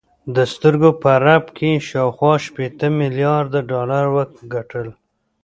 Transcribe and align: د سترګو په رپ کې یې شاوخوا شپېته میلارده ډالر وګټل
د 0.35 0.37
سترګو 0.53 0.89
په 1.01 1.11
رپ 1.25 1.45
کې 1.57 1.69
یې 1.73 1.83
شاوخوا 1.89 2.33
شپېته 2.45 2.87
میلارده 2.99 3.59
ډالر 3.71 4.05
وګټل 4.15 4.87